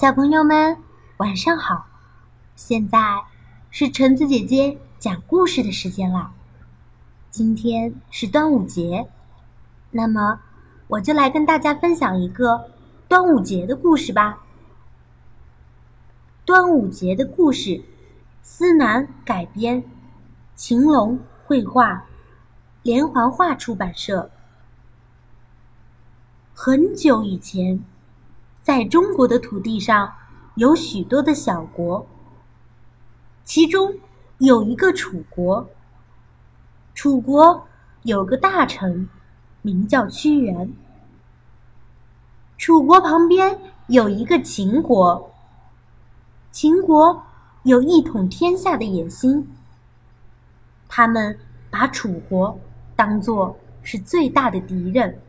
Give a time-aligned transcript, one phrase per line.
[0.00, 0.78] 小朋友们，
[1.16, 1.88] 晚上好！
[2.54, 3.24] 现在
[3.68, 6.30] 是橙子姐姐讲故事的时间了。
[7.30, 9.08] 今天是端午节，
[9.90, 10.38] 那么
[10.86, 12.70] 我就来跟大家分享一个
[13.08, 14.38] 端午节的故事吧。
[16.44, 17.82] 端午节的故事，
[18.40, 19.82] 思南改编，
[20.54, 22.04] 晴龙绘画，
[22.84, 24.30] 连环画出版社。
[26.54, 27.82] 很久以前。
[28.62, 30.12] 在中国的土地上，
[30.56, 32.06] 有许多的小国，
[33.44, 33.94] 其中
[34.38, 35.70] 有一个楚国。
[36.94, 37.66] 楚国
[38.02, 39.08] 有个大臣，
[39.62, 40.70] 名叫屈原。
[42.58, 45.32] 楚国旁边有一个秦国，
[46.50, 47.22] 秦国
[47.62, 49.48] 有一统天下的野心，
[50.88, 51.38] 他们
[51.70, 52.58] 把楚国
[52.96, 55.20] 当作是最大的敌人。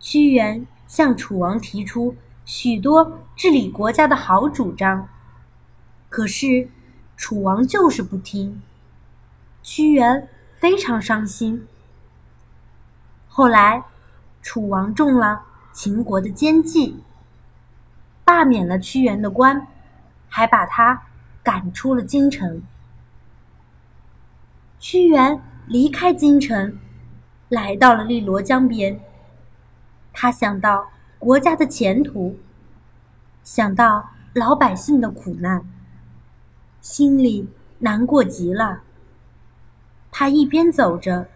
[0.00, 0.66] 屈原。
[0.88, 5.06] 向楚王提出许多治理国家的好主张，
[6.08, 6.68] 可是
[7.16, 8.60] 楚王就是不听。
[9.62, 11.68] 屈原非常伤心。
[13.28, 13.84] 后来，
[14.40, 17.02] 楚王中了秦国的奸计，
[18.24, 19.66] 罢免了屈原的官，
[20.28, 21.02] 还把他
[21.42, 22.62] 赶出了京城。
[24.80, 26.78] 屈原离开京城，
[27.48, 28.98] 来到了汨罗江边。
[30.20, 32.36] 他想到国家的前途，
[33.44, 35.64] 想到老百姓的苦难，
[36.80, 38.82] 心里难过极了。
[40.10, 41.28] 他一边走着，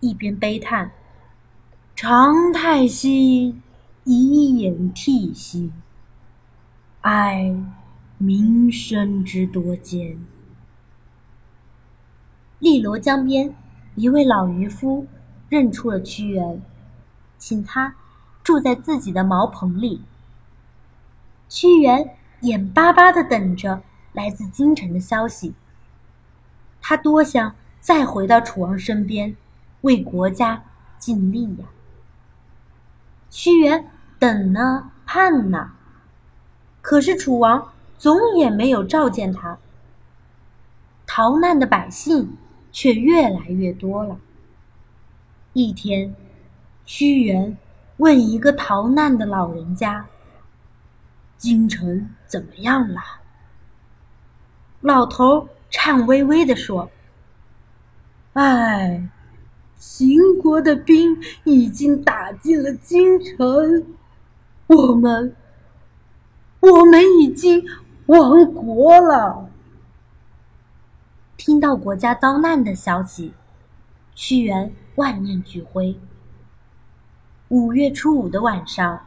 [0.00, 0.90] 一边悲叹
[1.96, 3.58] ：“长太息，
[4.04, 5.72] 以掩涕兮，
[7.00, 7.56] 哀，
[8.18, 10.18] 民生之多艰。”
[12.60, 13.54] 汨罗江边，
[13.94, 15.06] 一位老渔夫
[15.48, 16.60] 认出了屈原。
[17.38, 17.94] 请他
[18.42, 20.02] 住在自己的茅棚里。
[21.48, 25.54] 屈原眼巴巴的等着来自京城的消息。
[26.80, 29.36] 他多想再回到楚王身边，
[29.82, 30.64] 为国家
[30.98, 31.66] 尽力呀。
[33.30, 35.72] 屈原等呢，盼呢，
[36.80, 39.58] 可是楚王总也没有召见他。
[41.06, 42.36] 逃难的百姓
[42.72, 44.18] 却越来越多了。
[45.52, 46.14] 一天。
[46.86, 47.58] 屈原
[47.96, 50.06] 问一个逃难的老人家
[51.36, 53.00] ：“京城怎么样了？”
[54.80, 56.88] 老头颤巍巍地说
[58.34, 59.08] ：“唉，
[59.76, 63.84] 秦国的兵已经打进了京城，
[64.68, 65.34] 我们，
[66.60, 67.64] 我们已经
[68.06, 69.50] 亡国了。”
[71.36, 73.34] 听到国家遭难的消息，
[74.14, 75.98] 屈原万念俱灰。
[77.48, 79.06] 五月初五的晚上，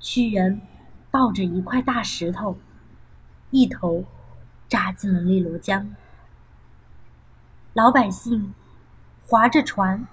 [0.00, 0.60] 屈原
[1.08, 2.58] 抱着一块大石头，
[3.50, 4.04] 一头
[4.68, 5.88] 扎进了汨罗江。
[7.72, 8.52] 老百姓
[9.24, 10.04] 划着船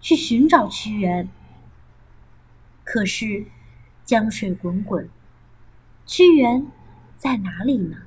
[0.00, 1.28] 去寻找屈原，
[2.84, 3.48] 可是
[4.06, 5.06] 江水滚滚，
[6.06, 6.66] 屈原
[7.18, 7.98] 在哪里呢？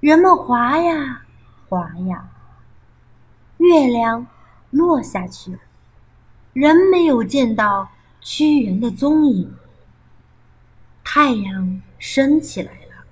[0.00, 1.26] 人们划呀
[1.68, 2.30] 划呀，
[3.58, 4.26] 月亮
[4.70, 5.58] 落下去了。
[6.58, 7.88] 仍没有见到
[8.20, 9.54] 屈原的踪影。
[11.04, 13.04] 太阳升起来了，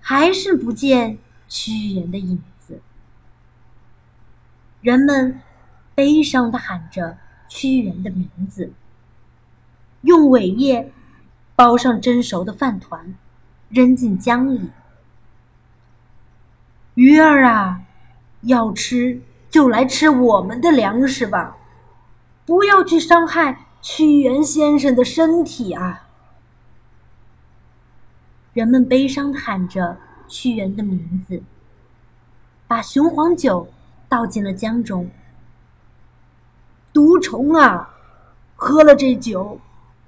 [0.00, 2.80] 还是不见屈原的影子。
[4.80, 5.42] 人们
[5.94, 8.72] 悲伤的喊着屈原的名字，
[10.00, 10.90] 用苇叶
[11.54, 13.14] 包上蒸熟的饭团，
[13.68, 14.70] 扔进江里。
[16.94, 17.82] 鱼儿啊，
[18.40, 19.20] 要吃
[19.50, 21.56] 就来吃我们的粮食吧。
[22.48, 26.08] 不要去伤害屈原先生的身体啊！
[28.54, 31.42] 人们悲伤的喊着屈原的名字，
[32.66, 33.68] 把雄黄酒
[34.08, 35.10] 倒进了江中。
[36.90, 37.90] 毒虫啊，
[38.56, 39.60] 喝了这酒，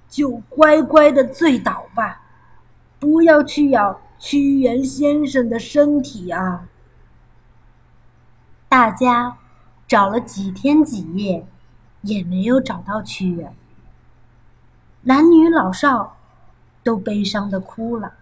[0.08, 2.22] 就乖乖的醉倒吧，
[2.98, 6.66] 不要去咬屈原先生的身体啊！
[8.66, 9.36] 大家
[9.86, 11.46] 找了几天几夜。
[12.02, 13.54] 也没有找到屈原，
[15.02, 16.16] 男女老少
[16.82, 18.14] 都悲伤的哭了。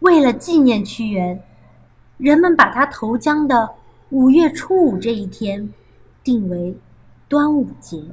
[0.00, 1.42] 为了纪念屈原，
[2.18, 3.74] 人们把他投江的
[4.10, 5.72] 五月初五这一天
[6.22, 6.76] 定为
[7.26, 8.04] 端午节。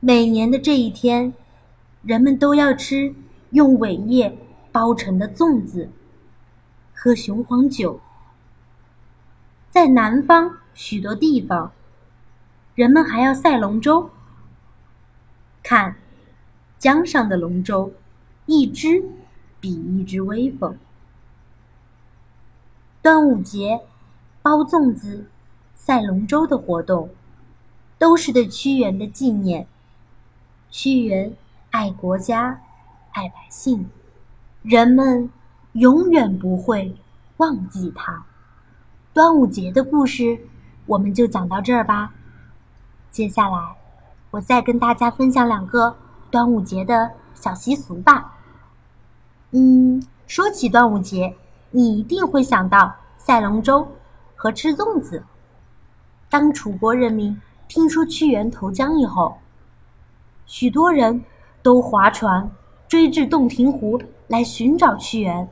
[0.00, 1.32] 每年的这一天，
[2.02, 3.14] 人们都要吃
[3.50, 4.36] 用苇叶
[4.70, 5.90] 包成的粽子，
[6.94, 8.00] 喝雄黄酒。
[9.70, 10.56] 在南方。
[10.72, 11.72] 许多地方，
[12.74, 14.08] 人们还要赛龙舟。
[15.62, 15.96] 看，
[16.78, 17.92] 江上的龙舟，
[18.46, 19.04] 一只
[19.60, 20.78] 比一只威风。
[23.02, 23.82] 端午节，
[24.40, 25.26] 包粽子、
[25.74, 27.10] 赛龙舟的活动，
[27.98, 29.66] 都是对屈原的纪念。
[30.70, 31.34] 屈原
[31.72, 32.62] 爱国家，
[33.12, 33.90] 爱百姓，
[34.62, 35.28] 人们
[35.72, 36.96] 永远不会
[37.36, 38.24] 忘记他。
[39.12, 40.38] 端午节的故事，
[40.86, 42.14] 我们就讲到这儿吧。
[43.10, 43.76] 接下来，
[44.30, 45.96] 我再跟大家分享两个
[46.30, 48.38] 端午节的小习俗吧。
[49.50, 51.34] 嗯，说起端午节，
[51.72, 53.84] 你一定会想到赛龙舟
[54.36, 55.24] 和吃粽子。
[56.28, 57.36] 当楚国人民
[57.66, 59.38] 听说屈原投江以后，
[60.46, 61.24] 许多人
[61.64, 62.48] 都划船
[62.86, 65.48] 追至洞庭湖来寻找屈原，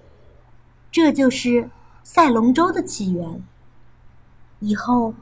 [0.92, 1.68] 这就是
[2.10, 3.42] 赛龙舟的起源。
[4.60, 5.12] 以后，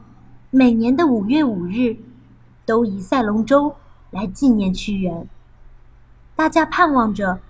[0.49, 1.97] 每年的五月五日，
[2.65, 3.75] 都以赛龙舟
[4.09, 5.27] 来纪念屈原。
[6.33, 7.41] 大家盼望着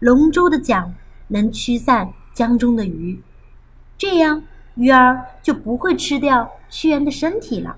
[0.00, 0.92] 龙舟的桨
[1.28, 3.22] 能驱散江中的鱼，
[3.96, 4.42] 这样
[4.74, 7.76] 鱼儿就不会吃掉屈原的身体了。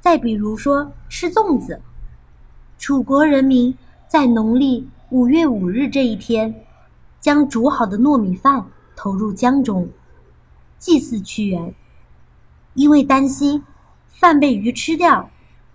[0.00, 1.80] 再比如说吃粽子，
[2.76, 3.78] 楚国人民
[4.08, 6.66] 在农历五月五日这一天，
[7.20, 8.66] 将煮好的糯米饭
[8.98, 9.88] 投入江中。
[10.76, 11.72] 祭祀屈原，
[12.74, 13.64] 因为担心
[14.08, 15.30] 饭被鱼吃掉，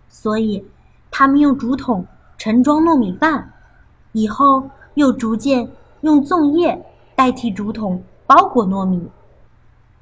[0.09, 0.65] 所以
[1.09, 2.05] 他们用竹筒
[2.37, 3.53] 盛装糯米饭，
[4.11, 5.71] 以后又逐渐
[6.01, 6.85] 用粽叶
[7.15, 9.09] 代替竹筒包裹糯米。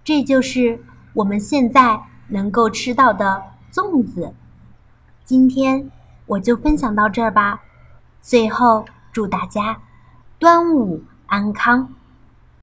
[0.04, 0.84] 这就是
[1.14, 4.34] 我们现在能够吃到的粽子。
[5.24, 5.92] 今天
[6.26, 7.62] 我就分享到这儿吧。
[8.20, 9.80] 最后祝大家
[10.40, 11.94] 端午安康。